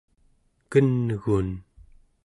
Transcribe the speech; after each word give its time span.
ken'gun¹ 0.71 1.49